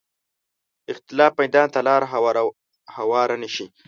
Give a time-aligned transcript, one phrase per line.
[0.85, 2.07] د اختلاف میدان ته لاره
[2.95, 3.65] هواره نه شي